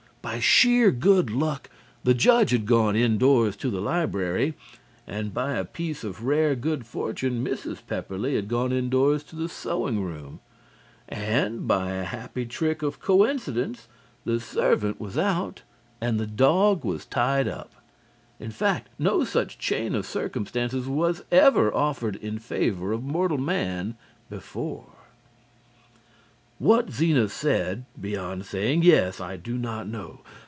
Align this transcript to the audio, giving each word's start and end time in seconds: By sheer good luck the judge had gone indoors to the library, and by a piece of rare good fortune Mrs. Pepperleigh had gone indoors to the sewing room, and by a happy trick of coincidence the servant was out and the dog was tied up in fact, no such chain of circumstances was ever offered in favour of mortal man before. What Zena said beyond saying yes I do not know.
By 0.23 0.39
sheer 0.39 0.91
good 0.91 1.31
luck 1.31 1.67
the 2.03 2.13
judge 2.13 2.51
had 2.51 2.67
gone 2.67 2.95
indoors 2.95 3.55
to 3.55 3.71
the 3.71 3.81
library, 3.81 4.53
and 5.07 5.33
by 5.33 5.53
a 5.53 5.65
piece 5.65 6.03
of 6.03 6.25
rare 6.25 6.53
good 6.53 6.85
fortune 6.85 7.43
Mrs. 7.43 7.79
Pepperleigh 7.87 8.35
had 8.35 8.47
gone 8.47 8.71
indoors 8.71 9.23
to 9.23 9.35
the 9.35 9.49
sewing 9.49 9.99
room, 10.03 10.39
and 11.09 11.67
by 11.67 11.93
a 11.95 12.03
happy 12.03 12.45
trick 12.45 12.83
of 12.83 12.99
coincidence 12.99 13.87
the 14.23 14.39
servant 14.39 15.01
was 15.01 15.17
out 15.17 15.63
and 15.99 16.19
the 16.19 16.27
dog 16.27 16.85
was 16.85 17.03
tied 17.07 17.47
up 17.47 17.71
in 18.39 18.51
fact, 18.51 18.89
no 18.99 19.23
such 19.23 19.57
chain 19.57 19.95
of 19.95 20.05
circumstances 20.05 20.87
was 20.87 21.23
ever 21.31 21.73
offered 21.73 22.15
in 22.17 22.37
favour 22.37 22.93
of 22.93 23.03
mortal 23.03 23.39
man 23.39 23.95
before. 24.29 24.85
What 26.59 26.91
Zena 26.91 27.27
said 27.27 27.85
beyond 27.99 28.45
saying 28.45 28.83
yes 28.83 29.19
I 29.19 29.35
do 29.35 29.57
not 29.57 29.87
know. 29.87 30.19